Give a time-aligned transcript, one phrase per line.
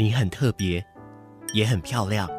[0.00, 0.86] 你很特别，
[1.52, 2.30] 也很漂亮。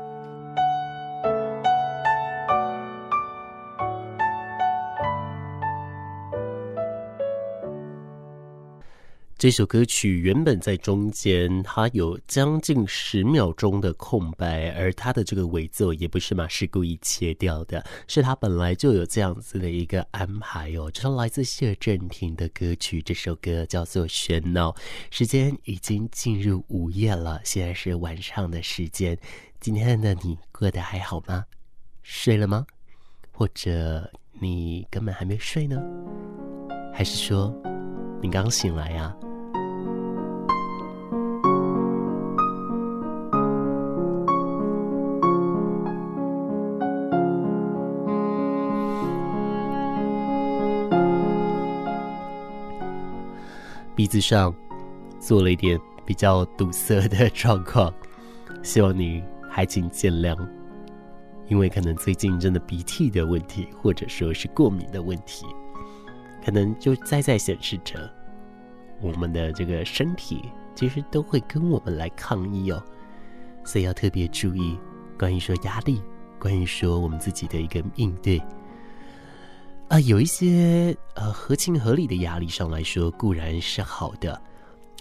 [9.39, 20.91] 这首歌曲原本在中间，它有将近十秒钟的空白，而它的这个尾奏也不是马氏故意切掉的，是它本来就有这样子的一个安排哦。
[20.91, 24.71] 这是来自谢震廷的歌曲，这首歌叫做《喧闹》。
[25.09, 29.17] 时间已经进入午夜了，现在是晚上的时间。
[29.61, 31.45] 今天的你过得还好吗？
[32.03, 32.65] 睡了吗？
[33.31, 35.81] 或者你根本还没睡呢？
[36.93, 37.55] 还是说
[38.21, 39.15] 你刚醒来呀？
[53.99, 54.55] 鼻子上
[55.19, 57.93] 做了一点比较堵塞的状况，
[58.63, 60.37] 希望你还请见谅，
[61.49, 65.45] 因为可能最近真的鼻涕的问题，或者说是过敏的问题，
[66.41, 68.09] 可能就在在显示着
[69.01, 72.81] 我们的这个身体其实都会跟我们来抗议哦，
[73.65, 74.79] 所以要特别注意
[75.17, 76.01] 关于说压力，
[76.39, 78.41] 关于说我们自己的一个应对。
[79.89, 84.39] 啊、有一些呃合情合理的压力上来说固然是好的，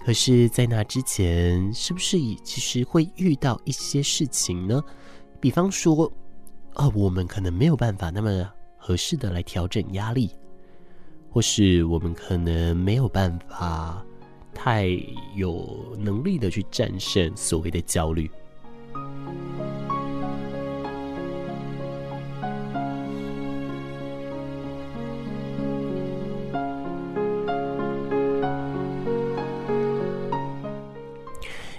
[0.03, 4.82] 可是，在那之前，是不是其实会遇到一些事情呢？
[5.41, 6.10] 比方说，
[6.72, 10.31] 啊、我们可能没有办法那么合适的来调整压力，
[11.31, 14.03] 或是我们可能没有办法
[14.54, 14.88] 太
[15.37, 18.31] 有能力的去战胜所谓的焦虑。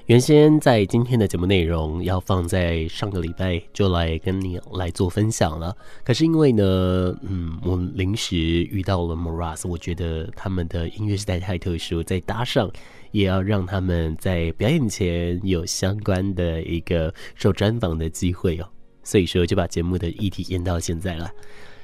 [0.10, 12.72] 原先在今天的节目内容要放在上个礼拜就来跟你来做分享了，可是因为呢，嗯，我临时遇到了 Moras，我觉得他们的音乐实在太特殊，再搭上
[13.12, 18.68] 也要让他们在表演前有相关的一个受专访的机会哦，
[19.04, 21.32] 所以说就把节目的议题延到现在了。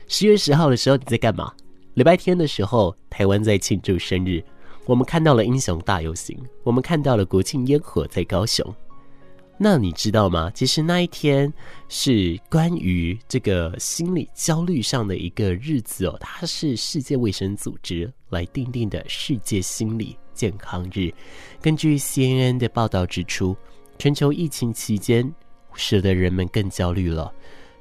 [0.08, 1.53] 十月十号的时候你在干嘛？
[1.94, 4.44] 礼拜天的时候，台湾在庆祝生日。
[4.85, 8.63] 我们看到了英雄大游行，我们看到了国庆烟火在高雄。
[9.57, 10.51] 那你知道吗？
[10.53, 11.51] 其实那一天
[11.88, 21.09] 是关于这个心理焦虑上的一个日子哦，它是世界卫生组织来定定的世界心理健康日。
[21.62, 23.56] 根据 CNN 的报道指出，
[23.97, 25.34] 全球疫情期间
[25.73, 27.34] 使得人们更焦虑了，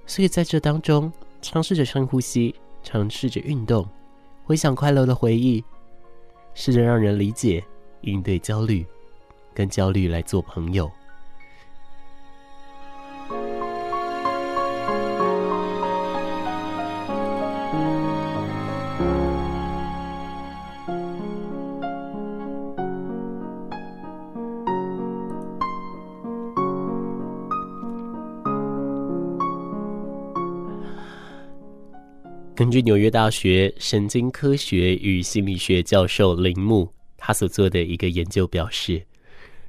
[0.06, 2.54] 所以在这当中，尝试着深呼吸，
[2.84, 3.84] 尝试着运动，
[4.44, 5.62] 回想快乐的回忆。
[6.54, 7.62] 试着让人理解，
[8.02, 8.86] 应对焦虑，
[9.52, 10.90] 跟焦虑来做朋友。
[32.56, 39.04] 根据纽约大学神经科学与心理学教授铃木他所做的一个研究表示，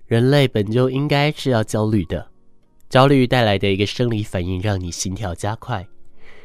[0.05, 2.29] 人类本就应该是要焦虑的，
[2.87, 5.87] 焦虑带来的一个生理反应，让你心跳加快，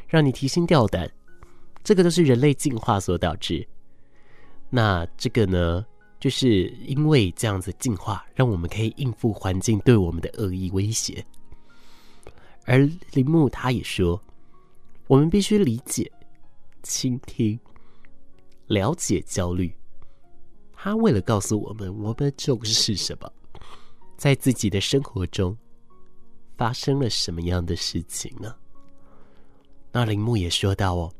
[0.07, 1.07] 让你提心吊胆，
[1.83, 3.67] 这个都是人类进化所导致。
[4.71, 5.85] 那这个呢，
[6.19, 11.23] 就是因为这样子进化，让我们可以应付环境对我们的恶意威胁。
[12.65, 14.19] 而铃木他也说，
[15.05, 16.11] 我们必须理解。
[16.83, 17.59] 倾听、
[18.67, 19.75] 了解焦虑，
[20.73, 23.31] 他为了告诉我们，我们重视什么，
[24.17, 25.57] 在自己的生活中
[26.57, 28.55] 发生了什么样的事情呢？
[29.91, 31.13] 那铃木也说到哦，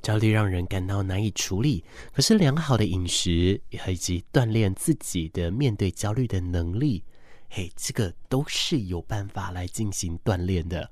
[0.00, 7.04] 焦虑让人感到难以处理，可是良好的饮食以及锻炼自己的面对焦虑的能力，
[7.50, 10.90] 嘿，这个都是有办法来进行锻炼的。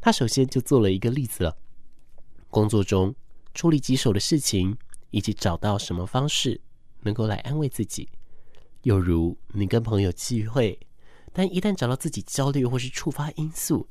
[0.00, 1.56] 他首先就做了一个例子了，
[2.50, 3.14] 工作中。
[3.54, 4.76] 处理棘手的事情，
[5.10, 6.60] 以及找到什么方式
[7.00, 8.08] 能够来安慰自己。
[8.82, 10.78] 又如你跟朋友聚会，
[11.32, 13.88] 但一旦找到自己焦虑或是触发因素，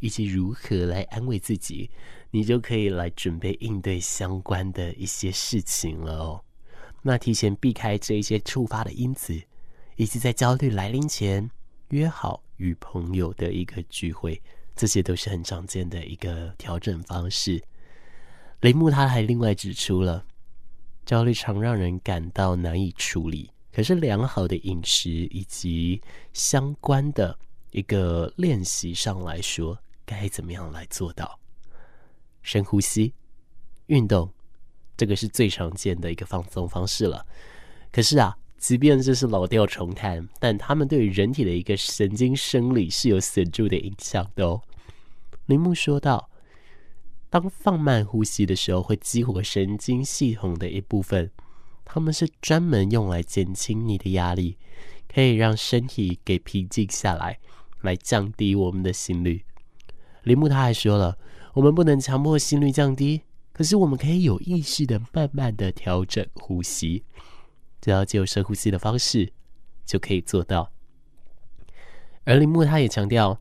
[0.00, 1.90] 以及如何来安慰自己，
[2.30, 6.44] 你就可以来准备应对相关的一些事情了哦。
[7.02, 9.40] 那提前避开这一些触发的因子，
[9.94, 11.48] 以及在焦虑来临前
[11.90, 14.42] 约好与朋友的一个聚会，
[14.74, 17.62] 这些都是很常见的一个调整方式。
[18.60, 20.24] 铃木他还另外指出了，
[21.04, 23.50] 焦虑常让人感到难以处理。
[23.72, 26.00] 可是良好的饮食以及
[26.32, 27.38] 相关的
[27.70, 31.38] 一个练习上来说，该怎么样来做到？
[32.42, 33.12] 深呼吸、
[33.86, 34.32] 运动，
[34.96, 37.26] 这个是最常见的一个放松方式了。
[37.92, 44.62] 可是啊，即便这是老调重弹，但他们对人体的一个神经生理是有显著的影响的哦。
[45.44, 46.30] 铃木说道，
[47.38, 51.30] 当放慢呼吸的时候，会激活神经系统的一部分。
[51.84, 54.56] 他们是专门用来减轻你的压力，
[55.06, 57.38] 可以让身体给平静下来，
[57.82, 59.44] 来降低我们的心率。
[60.22, 61.18] 铃木他还说了，
[61.52, 63.20] 我们不能强迫心率降低，
[63.52, 67.04] 可是我们可以有意识的慢慢的调整呼吸，
[67.82, 69.30] 只要借由深呼吸的方式
[69.84, 70.72] 就可以做到。
[72.24, 73.38] 而铃木他也强调，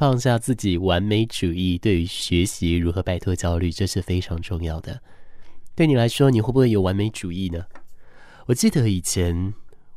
[0.00, 5.02] 放下自己完美主义，对于学习如何摆脱焦虑，这是非常重要的。
[5.74, 7.66] 对你来说，你会不会有完美主义呢？
[8.46, 9.52] 我记得以前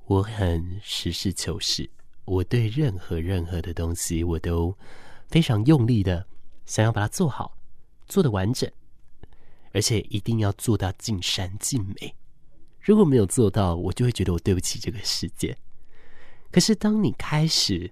[0.08, 1.90] 我很实事求是，
[2.26, 4.78] 我对任何任何的东西，我都
[5.30, 6.28] 非常用力的
[6.66, 7.58] 想要把它做好，
[8.06, 8.70] 做得完整，
[9.72, 12.14] 而且一定要做到尽善尽美。
[12.82, 15.56] 如果没有做到，我就会觉得我对不起这个世界。
[16.52, 17.90] 可是当你开始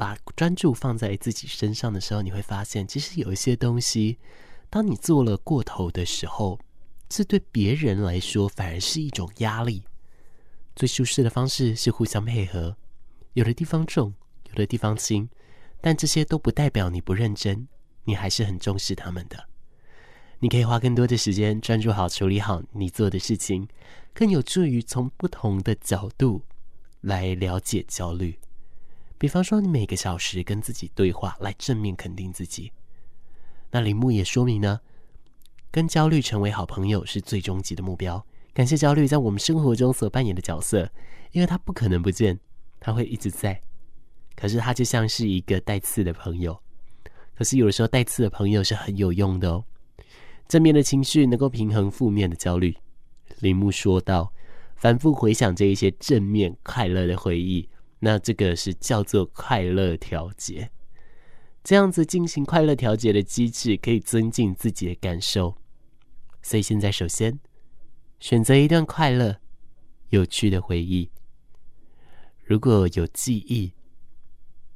[0.00, 4.16] 把专注放在自己身上的时候，你会发现，其实有一些东西，
[4.70, 6.58] 当你做了过头的时候，
[7.06, 9.82] 这对别人来说反而是一种压力。
[10.74, 12.74] 最舒适的方式是互相配合，
[13.34, 14.14] 有的地方重，
[14.48, 15.28] 有的地方轻，
[15.82, 17.68] 但这些都不代表你不认真，
[18.04, 19.48] 你还是很重视他们的。
[20.38, 23.68] 你可以花更多的时间专注好处理好你做的事情，
[24.14, 26.40] 更有助于从不同的角度
[27.02, 28.38] 来了解焦虑。
[29.20, 32.72] 比方说，你每个小时跟自己对话，来正面肯定自己。
[33.70, 34.80] 那铃木也说明呢。
[35.70, 38.24] 跟焦虑成为好朋友是最终极的目标。
[38.54, 40.90] 感谢焦虑在我们生活中所扮演的角色，
[41.32, 42.40] 因为它不可能不见，
[42.80, 43.60] 它会一直在。
[44.34, 46.58] 可是它就像是一个带刺的朋友。
[47.34, 49.62] 可是有的时候带刺的朋友是很有用的哦。
[50.48, 52.74] 正面的情绪能够平衡负面的焦虑。
[53.40, 54.32] 铃木说道
[54.76, 57.68] ：“反复回想这一些正面快乐的回忆，
[58.00, 60.70] 那这个是叫做快乐调节。
[61.62, 65.56] 这样子进行快乐调节的机制，可以增进自己的感受。”
[66.42, 67.38] 所以现在，首先
[68.18, 69.40] 选择一段快乐、
[70.08, 71.10] 有趣的回忆。
[72.42, 73.72] 如果有记忆、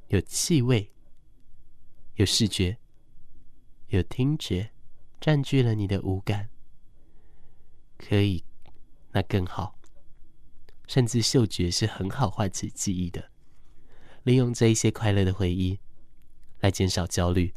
[0.08, 0.92] 有气味、
[2.16, 2.76] 有视觉、
[3.88, 4.70] 有听觉，
[5.20, 6.50] 占据了你的五感，
[7.96, 8.44] 可以，
[9.12, 9.73] 那更好。
[10.86, 13.24] 甚至嗅觉是很好唤起记忆的。
[14.22, 15.78] 利用这一些快乐的回忆
[16.60, 17.52] 来减少焦虑。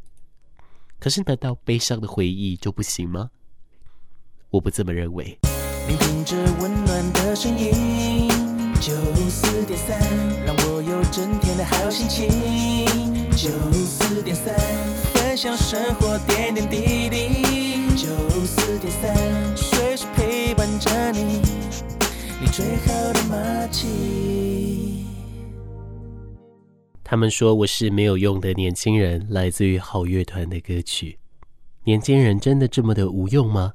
[0.99, 3.29] 可是，难道悲伤的回忆就不行吗？
[4.49, 5.37] 我不这么认为。
[5.87, 8.27] 聆听着温暖的声音，
[8.81, 8.93] 九
[9.29, 9.99] 四点三，
[10.45, 12.27] 让我有整天的好心情。
[13.31, 14.53] 九四点三，
[15.13, 17.95] 分享生活点点滴滴。
[17.95, 18.07] 九
[18.45, 19.55] 四点三，
[22.57, 25.05] 最好的默契。
[27.03, 31.19] 他们说我是没有用的年轻人，来自于好乐团的歌曲。
[31.83, 33.71] 年轻人真的这么的无用吗？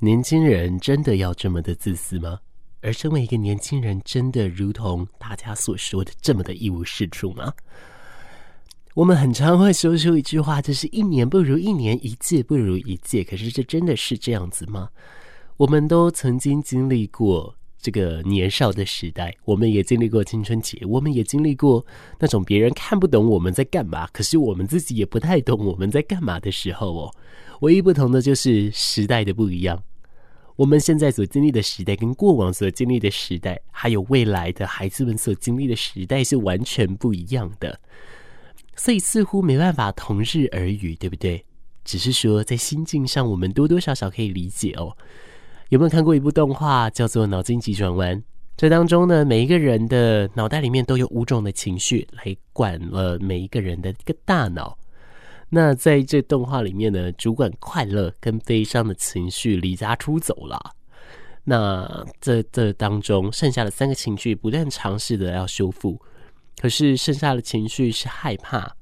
[0.00, 2.40] 年轻人真的要这么的自私吗？
[2.80, 7.54] 而身为一个年轻人，真的如同大家所说的这么的一无是处吗？
[8.94, 13.22] 我们很常会说出一句话，就是一年不如一年，一届不如一届。
[13.22, 14.88] 可是这真的是这样子吗？
[15.56, 21.84] 我们都曾经经历过这个年少的时代，我们也经历过青春期，我们也经历过
[22.18, 27.14] 那种别人看不懂我们在干嘛，可是我们自己也不太懂我们在干嘛的时候哦。
[27.60, 29.82] 唯一不同的就是时代的不一样。
[30.56, 37.78] 我们现在所经历的时代，跟过往所经历的时代，还有未来的孩子们所经历的时代是完全不一样的，
[38.76, 41.44] 所以似乎没办法同日而语，对不对？
[41.84, 44.96] 只是说在心境上，我们多多少少可以理解哦。
[45.74, 48.16] 有没有看过一部动画叫做《脑筋急转弯》？
[48.56, 54.78] 这当中呢，每一个人的脑袋里面都有五种的情绪来管了每一个人的一个大脑。
[55.48, 60.76] 那在这动画里面呢，主管快乐跟悲伤的情绪离家出走了。
[61.42, 66.00] 那这这当中剩下的三个情绪不断尝试的要修复，
[66.62, 68.76] 可是剩下的情绪是害怕、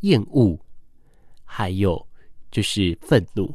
[0.00, 0.58] 厌恶，
[1.46, 2.06] 还有
[2.50, 3.54] 就是愤怒。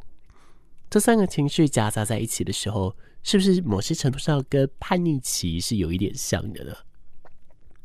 [0.94, 6.72] 这三个情绪夹杂在一起的时候，是不是某些程度上跟叛逆期是有一点像的呢？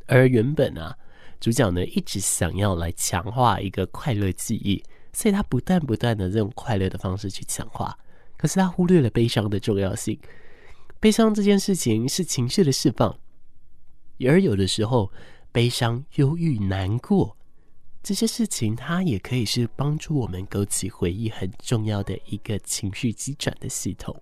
[0.05, 0.95] 而原本啊，
[1.41, 4.85] 主角呢一直想要来强化一个快乐记忆，
[5.15, 7.99] 所以他不断不断的用快乐的方式去强化，
[8.37, 10.21] 可是他忽略了悲伤的重要性。
[11.01, 13.19] 悲伤这件事情是情绪的释放，
[14.21, 15.11] 而有的时候，
[15.51, 17.38] 悲伤、忧郁、难过
[18.03, 24.17] 这些事情，它也可以是帮助我们勾起回忆很重要的一个情绪机转的系统。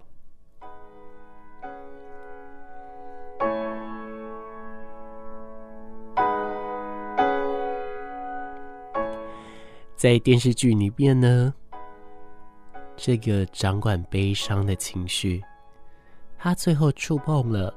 [9.95, 11.55] 在电视剧里面呢，
[12.97, 15.43] 这个掌管悲伤的情绪，
[16.37, 17.73] 他最后触碰了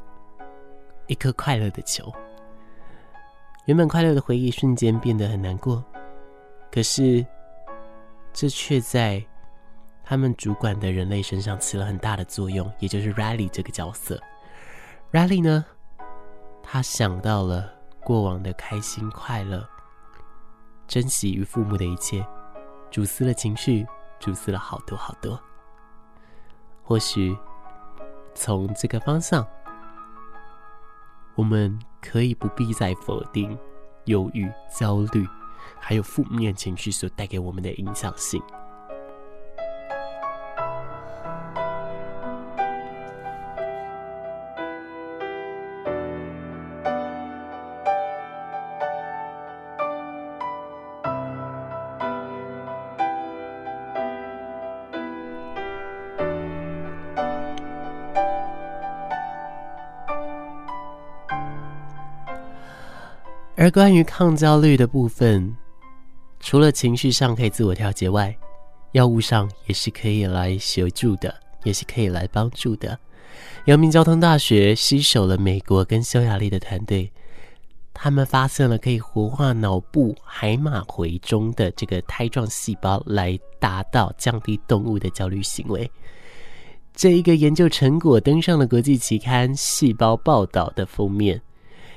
[1.08, 2.12] 一颗快乐的球。
[3.70, 5.86] 原本快乐的回忆瞬间变得很难过，
[6.72, 7.24] 可是
[8.34, 9.24] 这却在
[10.04, 14.20] 他们主管的人类身上起了很大的作用，也就是 Riley 这个角色。
[15.12, 15.64] Riley 呢，
[16.64, 17.72] 他想到了
[18.04, 19.64] 过往的开心快乐。
[20.88, 22.26] 珍惜与父母的一切，
[22.90, 23.86] 主思了情绪，
[24.18, 25.40] 主思了好多好多。
[26.82, 27.38] 或许
[28.34, 29.48] 从这个方向，
[31.40, 33.58] 我们可以不必再否定
[34.08, 35.26] 忧郁、焦虑，
[35.80, 38.44] 还有负面情绪所带给我们的影响性。
[63.72, 65.56] 关于抗焦虑的部分，
[66.40, 68.36] 除了情绪上可以自我调节外，
[68.94, 71.34] 药物上也是可以来协助的，
[71.64, 72.98] 也是可以来帮助的。
[73.66, 77.12] 阳明交通大学携手了美国跟匈牙利的团队，
[77.94, 85.90] 他们发现了可以活化脑部海马回中的这个胎状细胞，来达到降低动物的焦虑行为。
[86.96, 91.42] 这一个研究成果登上了国际期刊《细胞报道》的封面。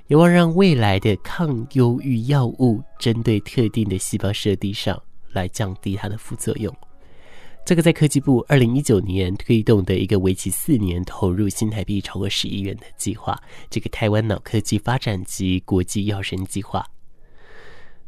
[0.09, 6.75] 有望让未来的抗忧郁药物针对特定的细胞设定上来降低它的副作用。
[7.64, 13.40] 这个在科技部二零一九年推动的一个为期四年、投入新台币超过十亿元的计划，
[13.71, 16.85] 这个台湾脑科技发展及国际药神计划，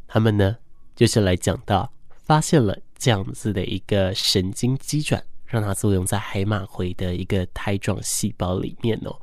[0.08, 0.56] 他们呢
[0.96, 9.16] 就是来讲到发现了这样子的一个神经机转，让它作用在海马回的一个胎状细胞里面哦。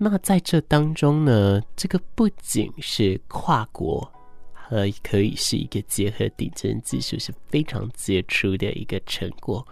[0.00, 4.08] 那在这当中呢，这个不仅是跨国，
[4.52, 9.66] 还可以是一个结合顶尖技术是非常杰出的一个成果。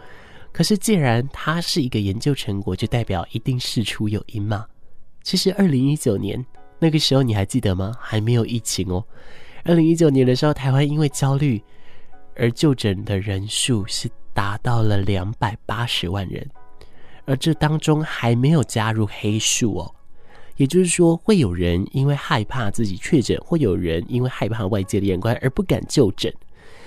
[0.53, 4.67] 可是，既然它是一个研究成果，就代表一定事出有因嘛？
[5.23, 6.45] 其实，二零一九年
[6.79, 7.93] 那个时候你还记得吗？
[8.01, 9.05] 还没有疫情哦。
[9.65, 11.63] 二零一九年的时候，台湾因为焦虑
[12.35, 16.45] 而就诊的人数是达到了两百八十万人，
[17.27, 19.95] 而这当中还没有加入黑数哦。
[20.57, 26.33] 也就是说，会有人因为害怕自己确诊，会有人因为害怕外界的眼光而不敢就诊。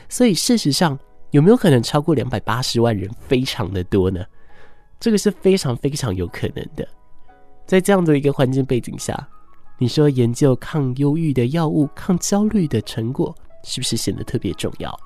[0.10, 0.98] 所以，事实上
[1.32, 3.10] 有没有可能超过两百八十万人？
[3.28, 4.26] 非常的多呢？
[5.00, 6.88] 这个是非常非常有可能的。
[7.66, 9.28] 在这样的一个环境背景下，
[9.78, 13.34] 你说研究抗忧郁的药物、抗焦虑的成果，
[13.64, 15.00] 是不是显得特别重要？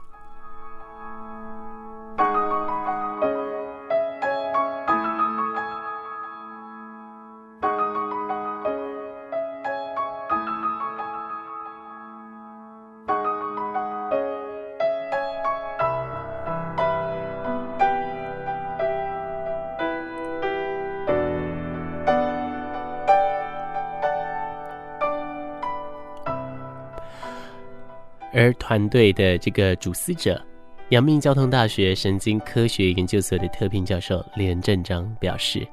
[28.34, 30.42] 而团队的这个主思者，
[30.90, 35.66] 阳明交通大学神经科学研究所的特聘教授连正章表示，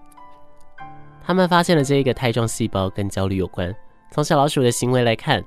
[1.24, 3.74] 他们发现了这个胎状细胞跟焦虑有关。
[4.10, 5.42] 从小老鼠的行为来看，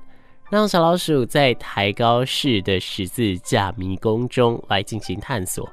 [0.50, 5.68] 让小老鼠在抬高式的十字架迷宫中来进行探索。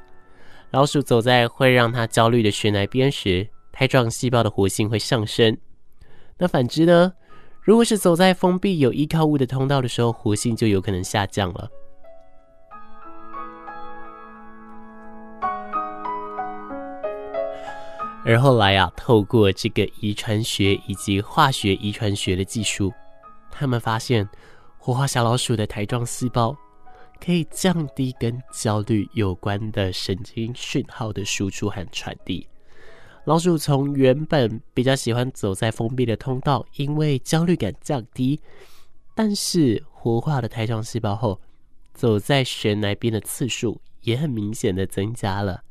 [0.69, 5.57] 老鼠走在会让它焦虑的悬崖边时，胎状细胞的活性会上升。
[6.37, 7.13] 那反之呢？
[7.63, 11.69] 如果是走在封闭有依靠物的通道的时候，活性就有可能下降了。
[18.25, 22.91] 而后来啊，透过这个遗传学以及化学遗传学的技术，
[23.51, 24.27] 他们发现
[24.79, 26.55] 活化小老鼠的苔状细胞
[27.23, 32.47] 可以降低跟焦虑有关的神经讯号的输出和传递。
[33.25, 38.39] 老鼠从原本比较喜欢走在封闭的通道，因为焦虑感降低。
[39.13, 41.39] 但是活化的苔状细胞后，
[41.93, 45.61] 走在悬崖边的次数也很明显的增加了。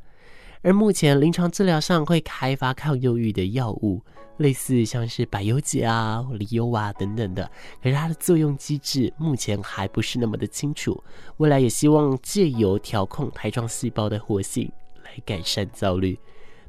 [0.62, 4.00] 而目前临床治疗上会开发抗忧郁的药物，
[4.36, 7.50] 类似像是百忧解啊、利忧啊等等的，
[7.82, 11.02] 可是它的作用机制目前还不是那么的清楚。
[11.38, 14.70] 未来也希望借由调控苔状细胞的活性
[15.02, 16.16] 来改善焦虑。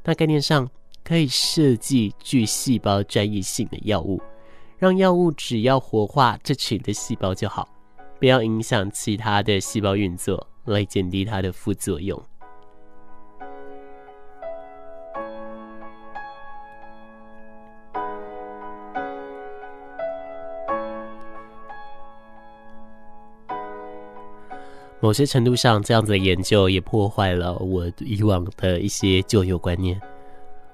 [0.04, 0.68] 那概念上
[1.04, 4.20] 可以设计具细胞专一性的药物，
[4.78, 7.68] 让药物只要活化这群的细胞就好，
[8.18, 12.20] 不要影响其他的细胞运作，来减低它的副作用。
[25.02, 30.00] 某些程度上，这样子的研究也破坏了我以往的一些旧有观念。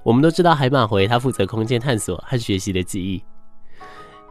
[0.02, 3.24] 我们都知道海马回它负责空间探索和学习的记忆。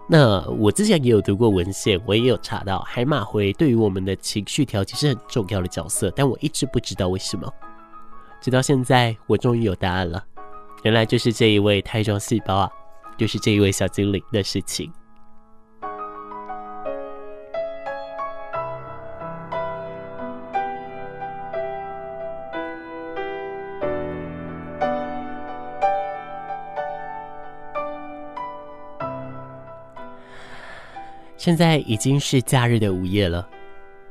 [0.08, 7.51] 那我之前也有读过文献，我也有查到海马回对于我们的情绪调节是很重要的角色，但我一直不知道为什么。
[8.39, 10.24] 直到现在，我终于有答案了，
[10.84, 12.70] 原来就是这一位苔状细胞啊，
[13.18, 14.94] 就是这一位小精灵的事情。
[31.48, 33.50] 现在已经是假日的午夜了，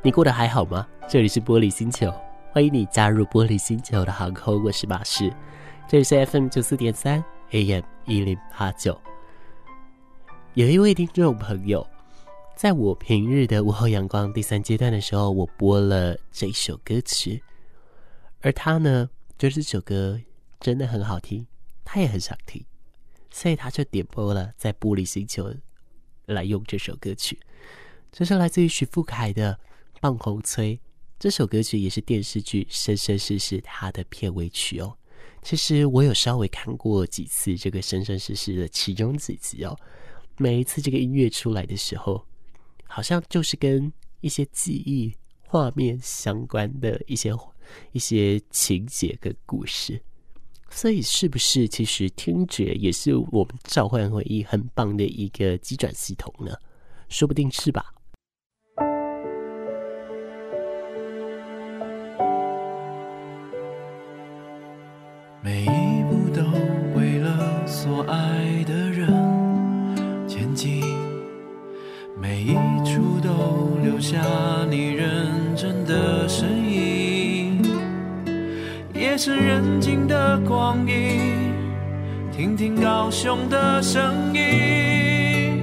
[0.00, 0.88] 你过得还好吗？
[1.06, 2.10] 这里是玻璃星球，
[2.50, 5.30] 欢迎你加入玻璃星球的航空，我是马士，
[5.86, 8.98] 这里是 FM 九四点三 AM 一零八九。
[10.54, 11.86] 有一位听众朋友，
[12.54, 17.42] 在我平日的午后阳光第三阶段的时候，我播了这一首歌曲，
[18.40, 20.18] 而他呢，觉得这首歌
[20.58, 21.46] 真的很好听，
[21.84, 22.64] 他也很想听，
[23.30, 25.52] 所以他就点播了在玻璃星球。
[26.26, 27.38] 来用这首歌曲，
[28.12, 29.54] 这是来自于许富凯的
[30.00, 30.76] 《棒红催》。
[31.18, 34.96] 这首歌曲也是电视剧《生生世世》它的片尾曲哦。
[35.42, 39.78] 其实我有稍微看过几次这个《生生世世》的其中几集哦。
[40.36, 42.26] 每一次这个音乐出来的时候，
[42.86, 47.32] 好像就是跟一些记忆画面相关的一些
[47.92, 50.02] 一些情节跟故事。
[50.76, 56.54] 所以，是不是其实听觉也是我们召唤回忆很棒的一个机转系统呢？
[57.08, 57.94] 说不定是吧。
[78.96, 81.52] 夜深人静的光阴，
[82.32, 85.60] 听听高雄的声音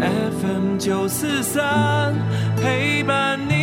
[0.00, 2.12] ，FM 九四三
[2.56, 3.54] 陪伴你。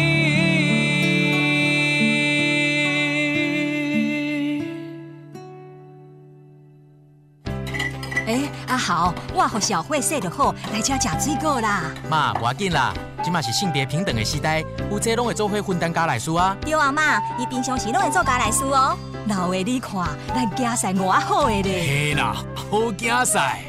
[8.27, 11.91] 哎，阿豪，我和小慧说的好，来家吃水果啦。
[12.09, 12.93] 妈，不要紧啦。
[13.23, 16.57] 今嘛是性别平等的时代，有这拢会做伙分担家内事啊。
[16.61, 18.97] 对啊，妈，伊平常时拢会做家内事哦。
[19.27, 21.85] 老的你看，咱家晒偌好的咧。
[21.87, 23.61] 嘿啦，好家晒。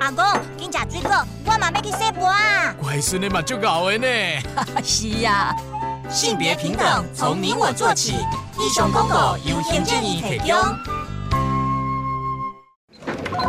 [0.00, 0.24] 阿公，
[0.58, 2.74] 紧食水果，我嘛要去洗盘啊。
[2.80, 4.06] 乖孙的嘛就搞的呢。
[4.82, 5.54] 是呀，
[6.08, 8.26] 性别平等从你我做起，
[8.58, 10.99] 英雄公告由行政院提供。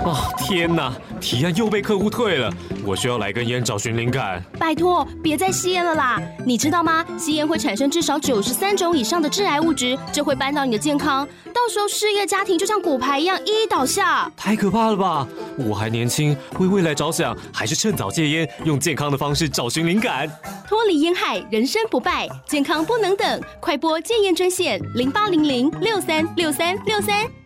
[0.03, 0.91] 哦天哪！
[1.19, 2.51] 提案又被客户退了，
[2.83, 4.43] 我需要来根烟找寻灵感。
[4.57, 6.19] 拜托，别再吸烟了啦！
[6.43, 7.05] 你知道吗？
[7.19, 14.29] 吸烟会产生至少九十三种以上的致癌物质，这会扳倒你的健康，到时候事业家庭就像骨牌一样一一倒下。
[14.35, 15.27] 太可怕了吧！
[15.55, 20.27] 我还年轻，为未来着想，还是趁早戒烟，用健康的方式找寻灵感，
[20.67, 27.40] 脱离烟害，人生不败，健康不能等，快拨戒烟专线零八零零六三六三六三。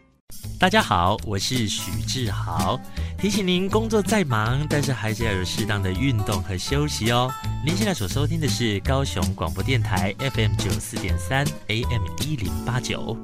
[0.65, 2.75] 大家好，我是许志豪。
[3.19, 7.31] 提醒您，工作再忙，但是还是要有适当的运动和休息哦。
[7.63, 13.15] 您现在所收听的是高雄广播电台 FM 九四点三 AM 一零八九。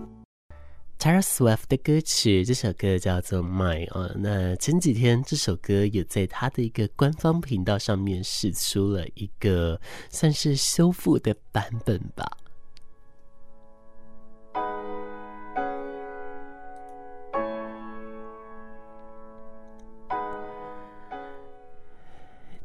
[1.00, 4.08] Taylor Swift 的歌曲，这首歌叫做《My》哦》。
[4.20, 12.38] 那前几天这首歌也在他的一个官方频道上面释出了一个算是修复的版本吧。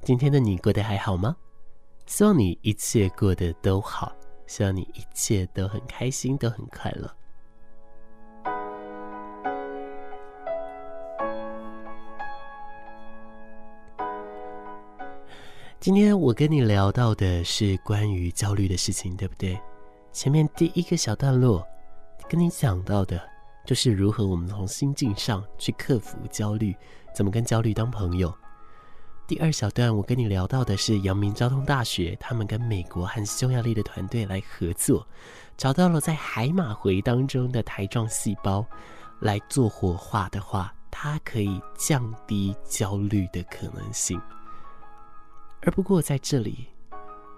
[0.06, 1.34] 今天的你过得还好吗？
[2.06, 4.14] 希望你一切过得都好，
[4.46, 7.12] 希望你一切都很开心，都很快乐。
[15.80, 19.60] 今天我跟你聊到的是关于焦虑的事情，对不对？
[20.12, 21.66] 前面第一个小段落
[22.28, 23.20] 跟你讲到的，
[23.64, 26.72] 就是如何我们从心境上去克服焦虑，
[27.12, 28.32] 怎么跟焦虑当朋友。
[29.26, 35.04] 第二小段，我跟你聊到的是阳明交通大学，他们跟美国和匈牙利的团队来合作，
[35.56, 38.64] 找到了在海马回当中的苔状细胞，
[39.18, 44.20] 来做活化的话，它可以降低焦虑的可能性。
[45.62, 46.68] 而不过在这里，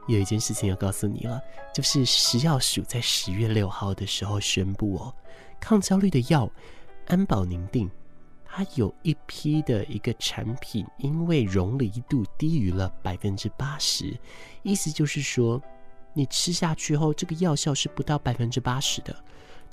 [0.09, 1.41] 有一件事情要告诉你了，
[1.73, 5.15] 就是食药署在十月六号的时候宣布哦，
[5.59, 6.51] 抗焦虑的药
[7.07, 7.91] 安保宁定。
[8.59, 14.19] 它有一批的一个产品，因为溶离度低于了百分之八十，
[14.65, 15.63] 意思就是说，
[16.13, 19.15] 你吃下去后，这个药效是不到百分之八十的。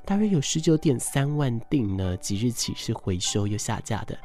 [0.04, 4.16] 大约有十九点三万锭呢，即日起是回收又下架的。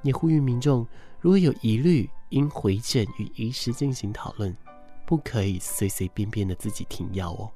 [0.00, 0.86] 也呼吁民众，
[1.20, 4.56] 如果有疑虑，应回诊与医师进行讨论，
[5.04, 7.52] 不可以随随便便的自己停药哦。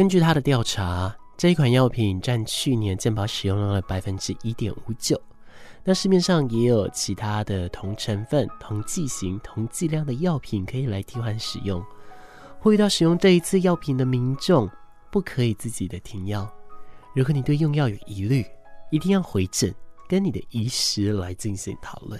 [0.00, 5.20] 根据他的调查，这一款药品占去年健保使用量的百分之一点五九。
[5.84, 11.84] 那市面上也有其他的同成分、同剂型、同剂量的药品可以来替换使用。
[12.60, 14.66] 呼吁到使用这一次药品的民众，
[15.12, 16.50] 不可以自己的停药。
[17.14, 18.42] 如果你对用药有疑虑，
[18.90, 19.70] 一定要回诊，
[20.08, 22.18] 跟你的医师来进行讨论。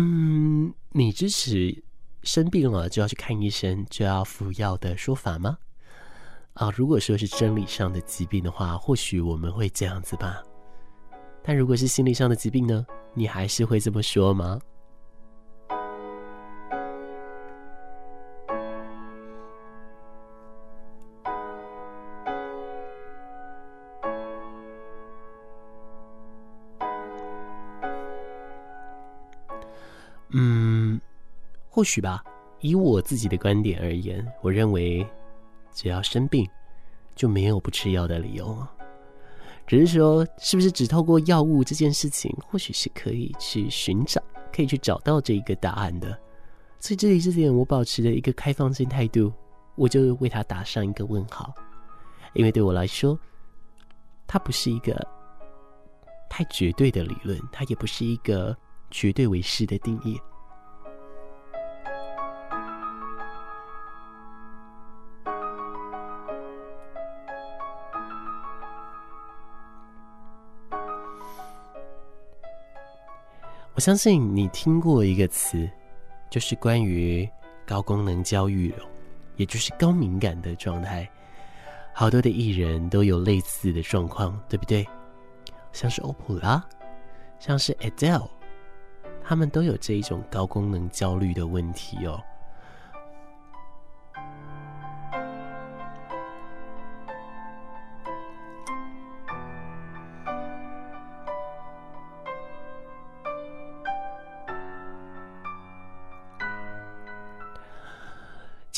[0.00, 1.82] 嗯，你支持
[2.22, 5.58] 生病了就要去看医生，就要服药的说法吗？
[6.52, 10.40] 啊，如果说是生理上的疾病的话，或许我们会这样子吧。
[11.42, 12.86] 但如果是心理上的疾病呢？
[13.12, 14.60] 你还是会这么说吗？
[31.78, 32.24] 或许吧。
[32.60, 35.06] 以我自己的观点而言，我认为
[35.70, 36.44] 只要生病，
[37.14, 38.66] 就没有不吃药的理由。
[39.64, 44.20] 只是说，是不是只透过药物这件事情，或许是可以去寻找，
[44.52, 46.18] 可以去找到这一个答案的。
[46.80, 49.32] 所以这里这点，我保持着一个开放性态度，
[49.76, 51.54] 我就为他打上一个问号。
[52.32, 53.16] 因为对我来说，
[54.26, 55.00] 它不是一个
[56.28, 58.56] 太绝对的理论，它也不是一个。
[58.90, 60.18] 绝对为是的定义。
[73.78, 75.70] 我相信你听过一个词，
[76.28, 77.30] 就是关于
[77.64, 78.74] 高功能焦虑，
[79.36, 81.08] 也就是高敏感的状态。
[81.94, 84.84] 好多的艺人都有类似的状况，对不对？
[85.70, 86.60] 像是欧普拉，
[87.38, 88.28] 像是 Adele。
[89.22, 92.20] 他们都有这一种高功能焦虑的问题哦。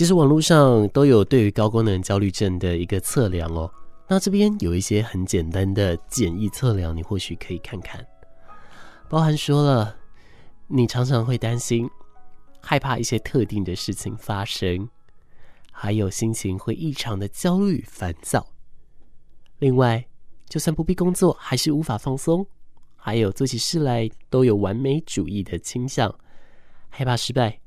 [0.01, 3.71] 其实网络上都有对于高功能焦虑症的一个测量哦。
[4.09, 8.03] 那这边有一些很简单的简易测量，你或许可以看看，
[9.11, 9.95] 包含说了。
[10.69, 11.87] 你常常会担心、
[12.63, 14.89] 害怕一些特定的事情发生，
[15.71, 18.47] 还有心情会异常的焦虑、烦躁。
[19.59, 20.07] 另外，
[20.49, 22.47] 就算不必工作，还是无法放松，
[22.97, 26.19] 还有做起事来都有完美主义的倾向，
[26.89, 27.61] 害怕失败，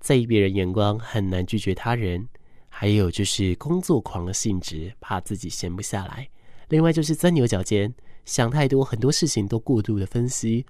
[0.00, 2.26] 在意别人眼光，很难拒绝他人。
[2.68, 6.28] 还有就是工作狂的性质，怕自己闲不下来。
[6.68, 7.92] 另外就是钻牛角尖，
[8.24, 10.64] 想太多，很多事情都过度的分析。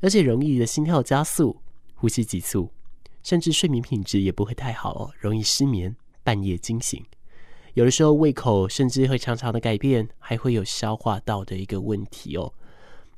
[0.00, 1.60] 而且容易的心跳加速、
[1.94, 2.70] 呼吸急促，
[3.22, 7.04] 甚至睡眠品质也不会太好哦，容易失眠、半夜惊醒。
[7.74, 12.54] 有的时候胃口甚至会常常的改变，还会有消化道的一个问题哦。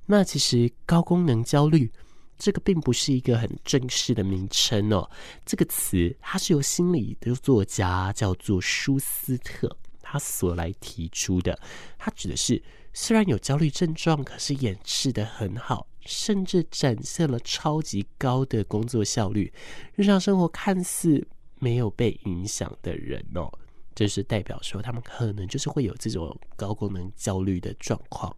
[0.06, 1.92] 那其实高功能焦虑
[2.38, 5.10] 这个并不是一个很正式的名称哦，
[5.44, 11.58] 这个词它是由心理的作家叫做舒斯特他所来提出的。
[11.98, 19.52] 他指的是，虽然有焦虑症状，可是掩饰得很好，甚至展现了超级高的工作效率，
[19.94, 21.26] 日常生活看似
[21.58, 23.50] 没有被影响的人哦，
[23.94, 28.36] 这是代表说他们可能就是会有这种高功能焦虑的状况。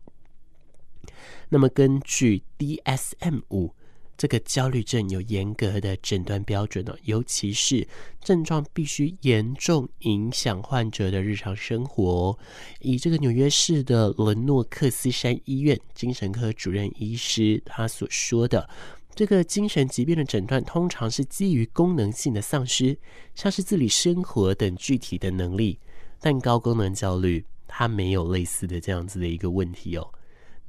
[1.51, 3.75] 那么根据 DSM 五。
[4.19, 7.87] 这个焦虑症有严格的诊断标准哦，尤其是
[8.21, 12.37] 症状必须严重影响患者的日常生活。
[12.81, 18.69] 以这个纽约市的伦诺克斯山医院精神科主任医师他所说的，
[19.15, 22.99] 这个精神疾病的诊断通常是基于功能性的丧失，
[23.37, 25.79] 像是自理生活等具体的能力，
[26.21, 30.11] 但高功能焦虑它没有类似的这样子的一个问题哦。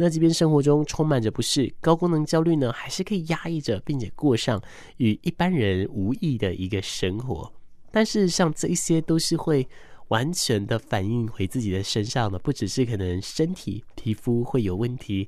[0.02, 4.64] 那即便生活中充满着不适，高功能焦虑呢，还是可以压抑着，并且过上
[4.96, 7.52] 与一般人无异的一个生活。
[7.92, 9.68] 但是，像这一些都是会
[10.08, 15.28] 完全的反映回自己的身上的，不只是可能身体皮肤会有问题，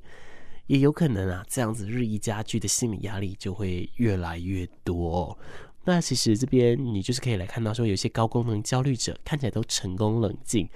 [0.68, 5.36] 也有可能啊，这样子日益加剧的心理压力就会越来越多。
[5.84, 10.66] 那其实这边你就是可以来看到说，有些高功能焦虑者看起来都成功冷静，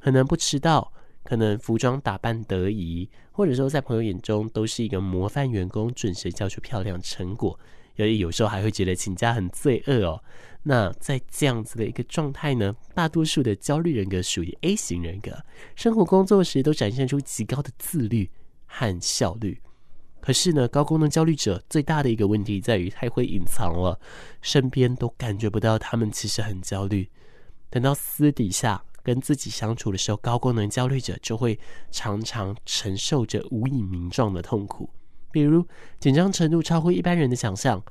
[0.00, 0.92] 可能不迟到。
[1.28, 7.60] 可能服装打扮得宜，或者说在朋友眼中都是一个模范员工，准时交出漂亮成果。
[7.96, 10.24] 有有时候还会觉得请假很罪恶哦。
[10.62, 15.44] 那在这样子的一个状态呢，大多数的焦虑人格属于 A 型人格，
[15.76, 18.30] 生活工作时都展现出极高的自律
[18.64, 19.60] 和效率。
[20.22, 24.00] 可是呢，高功能焦虑者最大的一个问题在于太会隐藏了，
[24.40, 27.10] 身边都感觉不到他们其实很焦虑。
[27.68, 28.82] 等到私底下。
[29.08, 31.58] 跟自己相处的时候，高功能焦虑者就会
[31.90, 34.90] 常常承受着无以名状的痛苦，
[35.32, 35.66] 比如
[35.98, 37.82] 紧张程度超乎一般人的想象，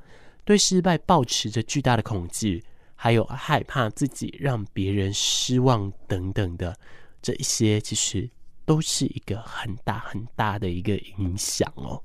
[0.44, 2.62] 对失败抱持着巨大的恐惧，
[2.94, 6.76] 还有害怕自己让别人失望等等的，
[7.20, 8.30] 这一些其实
[8.64, 12.00] 都是一个很大很大的一个影响哦。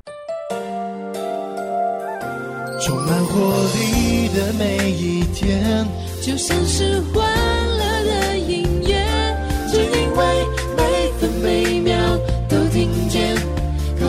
[2.82, 5.86] 充满活力的每一天，
[6.20, 7.00] 就像是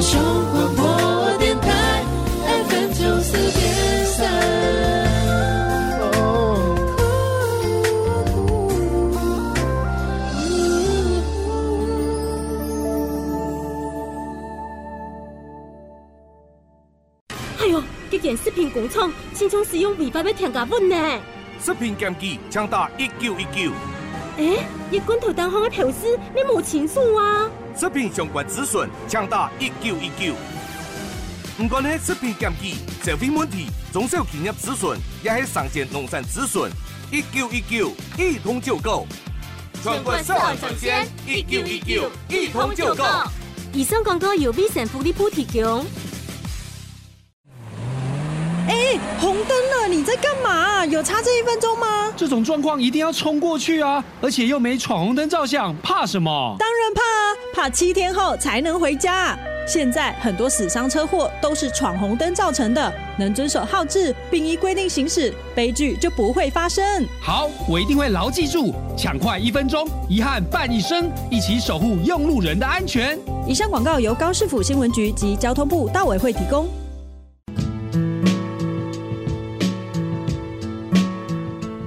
[0.05, 0.21] 高雄
[0.53, 2.05] 广播电台
[2.69, 4.29] FM 九四点三。
[17.61, 21.19] 哎呦，这件食品工厂经常使用违法的添加物呢！
[21.59, 23.73] 食品检举将打一九一九。
[24.37, 27.49] 哎，一罐头单行的投资，你冇清楚啊？
[27.77, 30.35] 食品相关资讯，请打一九一九。
[31.61, 34.91] 唔管是食品检举、消费问题、中小企业资讯，
[35.23, 36.63] 也是上线农产资讯，
[37.13, 39.07] 一九一九一通就够。
[39.85, 43.05] 全国食安专线，一九一九一通就够。
[43.73, 45.87] 以上广告由卫生福利部提供。
[48.85, 50.85] 哎，红灯了，你在干嘛？
[50.85, 52.13] 有差这一分钟吗？
[52.15, 54.05] 这种状况一定要冲过去啊！
[54.21, 56.55] 而且又没闯红灯照相，怕什么？
[56.59, 59.35] 当然怕啊，怕七天后才能回家。
[59.67, 66.85] 现在很多死伤车祸都是闯红灯造成的，能遵守号志并依规定行驶，悲剧就不会发生。
[67.23, 73.19] 好，我一定会牢记住，抢快一分钟，遗憾伴一生，一起守护用路人的安全。
[73.49, 76.69] 以上广告由高市府新闻局及交通部大委会提供。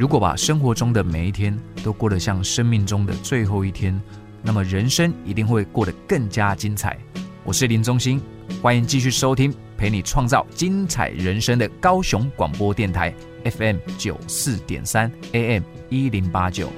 [0.07, 4.01] 如果把生活中的每一天都过得像生命中的最后一天，
[4.41, 6.97] 那么人生一定会过得更加精彩。
[7.43, 8.21] 我是林宗兴，
[8.61, 16.71] 欢迎继续收听陪你创造精彩人生的高雄广播电台 FM 九四点三 AM 一零八九。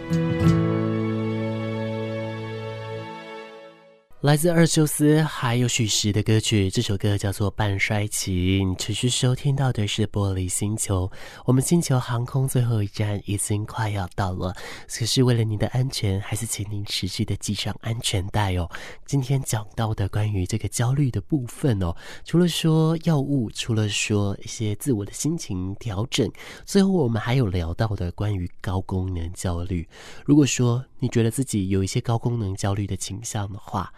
[4.21, 8.60] 来自二修斯还有许石的歌曲，这首歌叫做《半衰期》。
[8.67, 11.08] 你持续收听到的是《玻璃星球》，
[11.45, 14.53] 我们星球航空最后一站已经快要到了，
[14.89, 18.69] 可是为了您的安全，还是请您持续的系上安全带哦。
[19.05, 26.29] 今天讲到的关于这个焦虑的部分哦，除了说药物，除了说一些自我的心情调整，
[26.65, 29.88] 最后我们还有聊到的关于高功能焦虑。
[30.25, 33.89] 如果说你觉得自己有一些高功能焦虑的倾向的话，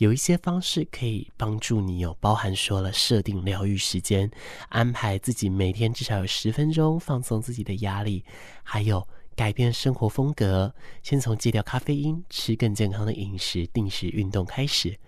[0.00, 4.30] 有一些方式可以帮助你有，包含说了设定疗愈时间，
[4.70, 8.24] 安排自己每天至少有十分钟放松自己的压力，
[8.62, 14.98] 还有改变生活风格，先从戒掉咖啡因、吃更健康的饮食、定时运动开始。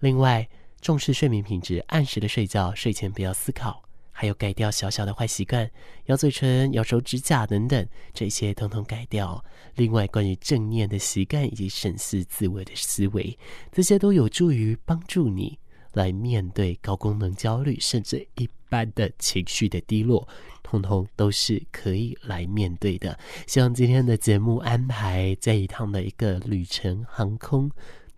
[0.00, 0.46] 另外，
[0.82, 3.82] 重视睡眠品质，按时的睡觉，睡前不要思考。
[4.22, 5.68] 还有改掉小小的坏习惯，
[6.04, 9.44] 咬嘴唇、咬手指甲等等，这些通通改掉。
[9.74, 13.36] 另外，关于正念的习惯以及审视自我的思维，
[13.72, 15.58] 这些都有助于帮助你
[15.94, 20.28] 来面对高功能焦虑，甚至一般的情绪的低落，
[20.62, 23.18] 通通都是可以来面对的。
[23.48, 27.68] 希望今天的节目安排这一趟的一个旅程航空，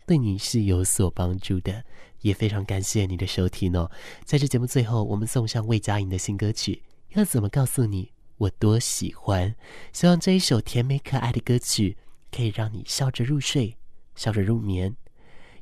[0.06, 1.82] 对你是有所帮助的。
[2.24, 3.90] 也非常感谢你的收听哦！
[4.24, 9.54] 在这节目最后，我们送上魏佳莹的新歌曲，要怎么告诉你我多喜欢？
[9.92, 11.98] 希望这一首甜美可爱的歌曲
[12.32, 13.76] 可以让你笑着入睡，
[14.14, 14.96] 笑着入眠。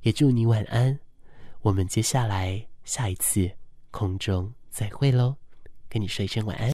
[0.02, 0.96] 也祝你晚安。
[1.62, 3.50] 我们接下来下一次
[3.90, 5.34] 空中再会喽，
[5.88, 6.70] 跟你说一声晚安。